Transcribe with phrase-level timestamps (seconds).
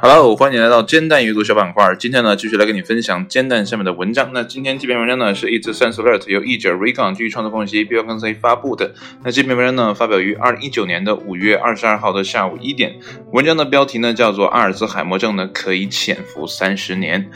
[0.00, 1.92] Hello，欢迎来到煎蛋阅读小板块。
[1.98, 4.30] 今天呢，继续来跟你分享煎蛋下面的文章。
[4.32, 8.94] 那今天这篇文章呢，是一则 Sense Alert 由译者 Recon 基于创作缝隙 B 跟 C 发布的。
[9.24, 13.00] 那这篇文章呢，发表于二零一九年的五月二十二号的下午一点。
[13.32, 17.28] 文章的标题呢，叫做阿尔兹海默症呢可以潜伏三十年。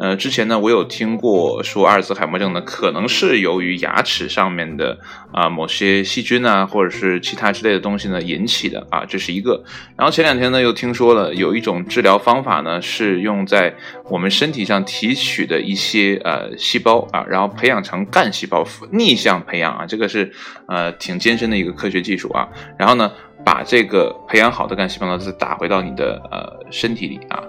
[0.00, 4.98] 呃，之前呢，我有听过说阿尔兹海默症呢，可能是由于牙齿上面的
[5.30, 9.62] 啊某些细菌啊，或者是其他之类的东西呢引起的啊，这是一个。
[9.98, 13.74] 然后前两天呢，又听说了有一种治疗方法呢，是用在
[14.08, 20.32] 我们身体上提取的一些呃细胞啊，然后培养成干细胞，逆向培养啊，这个是
[20.66, 22.48] 呃挺艰深的一个科学技术啊。
[22.78, 23.12] 然后呢。
[23.44, 27.42] 把这个培养好的干细胞呢，再打回到你的呃身体里啊，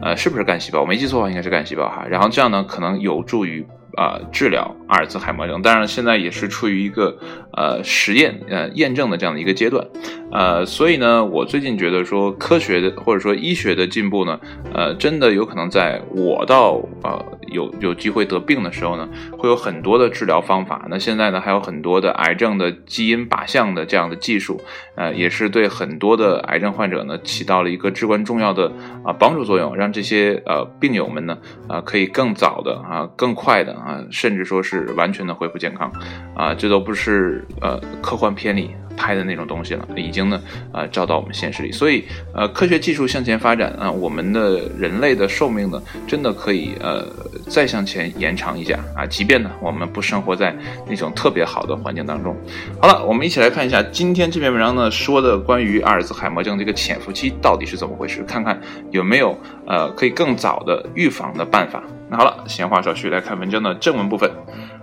[0.00, 0.80] 呃，是不是干细胞？
[0.80, 2.04] 我没记错的话，应该是干细胞哈。
[2.08, 3.66] 然后这样呢，可能有助于。
[3.96, 7.18] 啊，治疗阿尔兹海默症，当然现在也是处于一个
[7.52, 9.84] 呃实验呃验证的这样的一个阶段，
[10.30, 14.38] 呃，所以呢，我最近觉得说科学的或者说医学的进步呢，
[14.72, 20.86] 呃，真的有可能在我到呃有有机会得病的时候呢，会有很多的治疗方法。
[20.90, 24.60] 那现在呢，还有很多的癌症的基因靶向的这样的技术，
[24.94, 28.70] 呃，也是对很多的癌症患者呢起到了一个至关重要的
[29.02, 33.78] 啊帮助作用，让这些呃病友们呢啊可以更早的啊更快的。
[33.78, 35.90] 啊，甚至说是完全的恢复健康，
[36.34, 41.70] 啊，这都不是呃科幻片里拍的那种东西了，已经呢呃照到我们现实里。
[41.70, 42.04] 所以
[42.34, 47.06] 呃科学技术向前发展啊，我们的人类的寿命呢真的可以呃
[47.48, 50.54] 再向前延长一下啊，即便呢我们不生活在
[50.88, 52.36] 那种特别好的环境当中。
[52.82, 58.60] 好了，我们一起来看一下今天这篇文章呢说的关于阿尔兹海默症这个潜伏期到底是怎么回事，看看
[58.90, 61.82] 有没有呃可以更早的预防的办法。
[62.10, 64.30] 那好了，闲话少叙，来看文章的正文部分。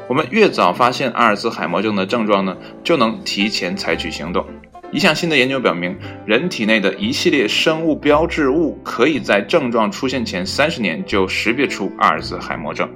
[0.08, 4.46] 我们越早发现阿尔兹海默症的症状呢，就能提前采取行动。
[4.92, 12.88] 一项新的研究表明，人体内的一系列生物标志物可以在症状出现前三十年就识别出阿尔兹海默症。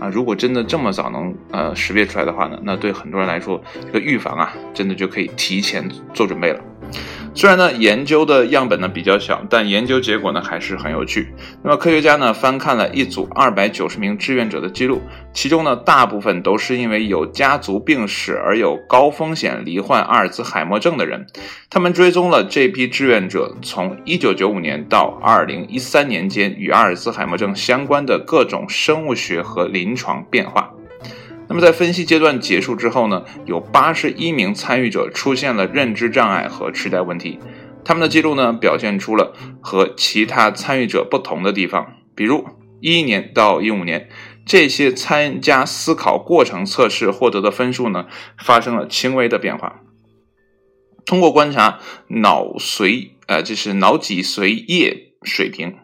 [0.00, 6.60] 啊，如果真的这么早能呃识别出来的话呢，那对很多人来说，这个预防啊，真的就可以提前做准备了。
[7.38, 11.32] 虽然呢，研究的样本呢比较小，但研究结果呢还是很有趣。
[11.62, 15.00] 那么科学家呢翻看了一组二百九十名志愿者的记录，
[15.32, 21.26] 其中呢大部分都是因为有家族病史而有高风险罹患阿尔兹海默症的人。
[21.70, 30.67] 他们追踪了这批志愿者从一九九五年到二零一三年间与阿尔兹海默症相关的各种生物学和临床变化。
[31.58, 37.40] 么在分析阶段结束之后呢，有八十一名参与者出现了认知障碍和痴呆问题，
[37.84, 42.46] 他们的记录呢表现出了和其他参与者不同的地方，比如
[42.80, 44.08] 一一年到一五年，
[44.46, 48.06] 这些参加思考过程测试获得的分数呢
[48.38, 49.80] 发生了轻微的变化。
[51.04, 55.74] 通过观察脑髓，呃，这是脑脊髓液水平，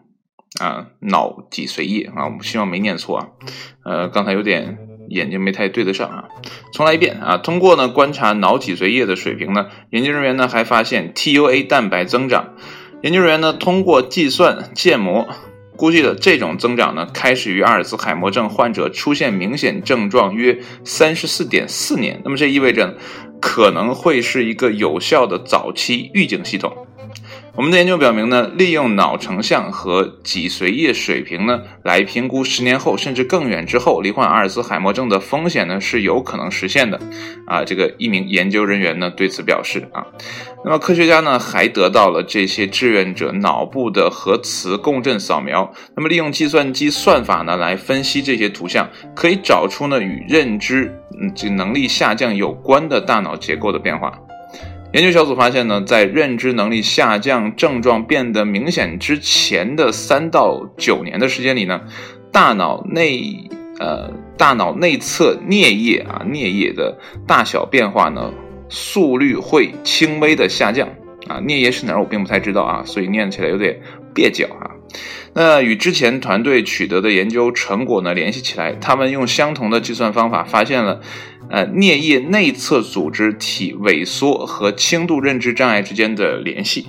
[0.61, 3.27] 啊，脑脊髓液啊，我们希望没念错啊，
[3.83, 4.94] 呃，刚才有点。
[5.09, 6.25] 眼睛没太对得上啊，
[6.73, 7.37] 重来一遍啊！
[7.37, 12.53] 通过呢观察脑脊髓液的水平呢，研究人员呢还发现 TUA 蛋白增长。
[13.01, 15.27] 研究人员呢通过计算建模
[15.75, 22.21] 估计了这种增长呢开始于阿尔兹海默症患者出现明显症状约三十四点四年。
[22.23, 22.97] 那么这意味着
[23.41, 26.87] 可能会是一个有效的早期预警系统。
[27.57, 36.99] 我们的研究表明呢，利用脑成像和脊髓液水平呢，来评估十年后甚至更远之后罹患阿尔兹海默症的风险呢，是有可能实现的。
[37.47, 40.05] 啊，这个一名研究人员呢对此表示啊，
[40.65, 54.19] 那么科学家呢还得到了这些志愿者脑部的核磁共振扫描，那么利用计算机算法呢来分析这些图像，可以找出呢与认知嗯这能力下降有关的大脑结构的变化。
[54.93, 61.81] 研究小组发现呢，在认知能力下降症状变得明显之前的三到九年的时间里呢，
[62.31, 66.97] 大脑内呃大脑内侧颞叶啊颞叶的
[67.27, 68.31] 大小变化呢
[68.69, 70.87] 速率会轻微的下降
[71.27, 73.77] 啊颞叶是哪儿我并不太知道啊，所以念起来有点
[74.13, 74.71] 蹩脚啊。
[75.33, 81.01] 那与之前团队取得的研究成果呢联系起来，他们用相同的计算方法发现了。
[81.49, 86.87] 呃，颞叶内侧组织体萎缩和轻度认知障碍之间的联系，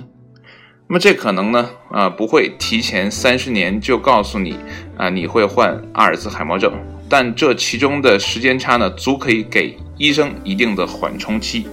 [0.89, 4.57] 那么这可能呢，啊，不会提前三十年就告诉你，
[4.97, 6.73] 啊，你会患阿尔兹海默症，
[7.07, 11.67] 但这其中的时间差呢，足可以给医生一定的缓冲期。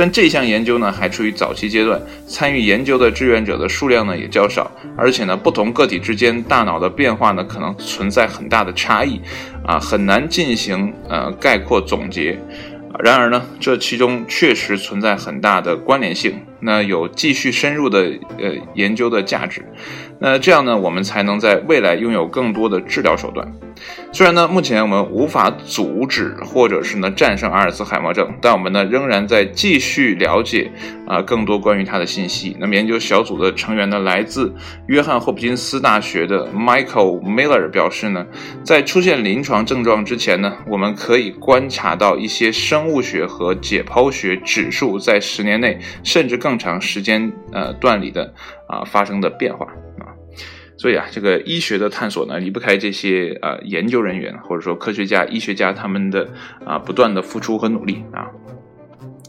[0.00, 9.20] 但这项研究呢还处于早期阶段，参与研究的志愿者的数量呢也较少，而且呢不同个体之间大脑的变化呢可能存在很大的差异，
[9.62, 12.40] 啊很难进行呃概括总结，
[13.04, 19.62] 然而呢，这其中确实存在很大的关联性，那有继续深入的呃研究的价值。
[20.22, 23.50] 那这样呢，我们才能在未来拥有更多的治疗手段。
[24.12, 30.70] 虽然呢，目前我们无法阻止或者是呢战胜阿尔茨海默症，但我们呢仍然在继续了解
[31.06, 32.54] 啊更多关于它的信息。
[32.60, 34.54] 那么研究小组的成员呢，来自
[34.88, 38.26] 约翰霍普金斯大学的 Michael Miller 表示呢，
[38.62, 48.34] 在出现临床症状之前呢，我们可以观察到一些生物学和解剖学指数在十年内甚至更长时间呃段里的
[48.66, 49.66] 啊发生的变化。
[50.80, 56.26] 所以啊，这个医学的探索呢，离不开这些呃研究人员或者说科学家、医学家他们的
[56.64, 58.28] 啊不断的付出和努力啊。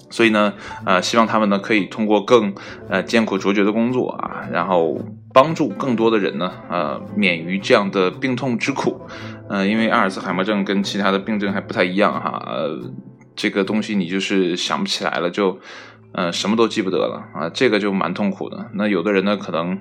[0.10, 0.54] 所以呢，
[0.86, 2.56] 呃，希望他们呢可以通过更
[2.88, 4.98] 呃艰苦卓绝的工作啊，然后
[5.34, 9.02] 帮助更多的人呢，呃，免于这样的病痛之苦。
[9.50, 12.80] 呃，因为阿尔茨海默症跟其他的病症还不太一样哈，呃，
[13.36, 15.60] 这个东西你就是想不起来了，就
[16.14, 18.70] 呃什么都记不得了啊，这个就蛮痛苦的。
[18.74, 19.78] 那有的人呢，可能。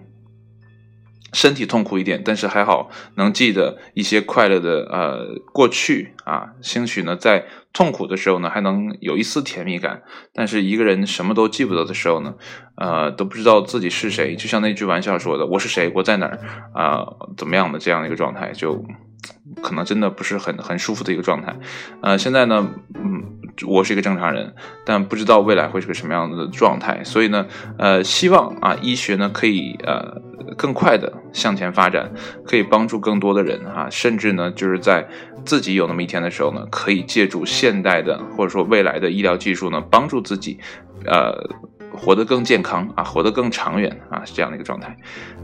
[1.32, 12.34] 身体痛苦一点，但是还好能记得一些快乐的呃过去啊，兴许呢在痛苦的时候呢还能有一丝甜蜜感，但是一个人什么都记不得的时候呢，
[12.74, 16.38] 呃都不知道自己是谁，就像那句玩笑说的“我是谁，我在哪儿
[16.74, 17.06] 啊，
[17.36, 18.84] 怎么样的这样的一个状态，就
[19.62, 21.54] 可能真的不是很很舒服的一个状态。
[22.02, 23.29] 呃，现在呢，嗯，
[23.66, 24.52] 我是一个正常人，
[24.84, 27.46] 但不知道未来会是个什么样的状态，所以呢，
[27.78, 30.20] 呃，希望啊医学呢可以呃。
[30.56, 32.10] 更快的向前发展，
[32.44, 35.06] 可以帮助更多的人啊，甚至呢，就是在
[35.44, 40.58] 自己有那么一天的时候呢，可以借助现代的或者说未来的医疗技术呢，帮助自己，
[41.06, 41.32] 呃，
[41.92, 44.96] 活得更健康啊，活得更长远啊，是这样的一个状态，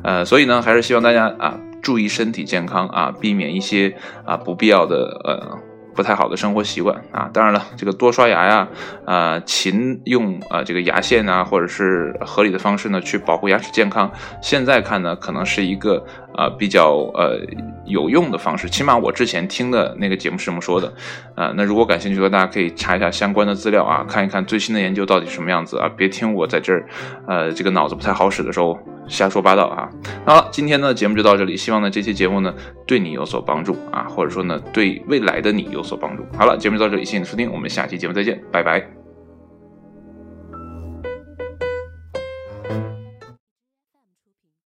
[0.02, 5.58] 呃，所以呢，还是希望大家啊，注意身体健康啊，避免一些啊不必要的呃。
[5.96, 8.68] 不太好的生活习惯啊，当然了，这个多刷牙呀，
[9.06, 14.08] 呃，勤用呃这个牙线啊，或者是合理的方式呢，去保护牙齿健康。
[14.42, 16.04] 现在看呢，可能是一个
[16.36, 17.40] 呃比较呃
[17.84, 20.92] 有用的方式，起码我之前听的那个节目是这么说的。
[21.34, 26.86] 呃，那如果感兴趣的，大家可以查一下相关的资料啊，看一看最新的研究到底什么样子啊，别听我在这儿，
[27.26, 28.78] 呃，这个脑子不太好使的时候。
[29.08, 29.88] 瞎说八道啊！
[30.24, 31.56] 好了，今天的节目就到这里。
[31.56, 32.52] 希望呢这期节目呢
[32.88, 36.24] 对你有所帮助啊，或者说呢对未来的你有所帮助。
[36.36, 38.95] 好了，节目就到这里，谢谢你收听，我们下期节目再见，拜拜。